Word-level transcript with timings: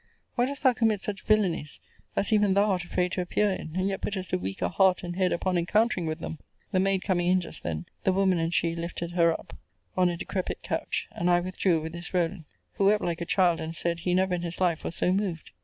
Why 0.33 0.47
dost 0.47 0.63
thou 0.63 0.73
commit 0.73 0.99
such 0.99 1.21
villanies, 1.23 1.79
as 2.15 2.33
even 2.33 2.55
thou 2.55 2.71
art 2.71 2.83
afraid 2.83 3.11
to 3.11 3.21
appear 3.21 3.51
in; 3.51 3.75
and 3.75 3.87
yet 3.87 4.01
puttest 4.01 4.33
a 4.33 4.37
weaker 4.39 4.67
heart 4.67 5.03
and 5.03 5.15
head 5.15 5.31
upon 5.31 5.59
encountering 5.59 6.07
with 6.07 6.21
them? 6.21 6.39
The 6.71 6.79
maid 6.79 7.03
coming 7.03 7.27
in 7.27 7.39
just 7.39 7.61
then, 7.61 7.85
the 8.03 8.11
woman 8.11 8.39
and 8.39 8.51
she 8.51 8.75
lifted 8.75 9.11
her 9.11 9.31
up 9.33 9.55
on 9.95 10.09
a 10.09 10.17
decrepit 10.17 10.63
couch; 10.63 11.07
and 11.11 11.29
I 11.29 11.39
withdrew 11.39 11.81
with 11.81 11.93
this 11.93 12.15
Rowland; 12.15 12.45
who 12.77 12.85
wept 12.85 13.03
like 13.03 13.21
a 13.21 13.25
child, 13.25 13.59
and 13.59 13.75
said, 13.75 13.99
he 13.99 14.15
never 14.15 14.33
in 14.33 14.41
his 14.41 14.59
life 14.59 14.83
was 14.83 14.95
so 14.95 15.11
moved. 15.11 15.51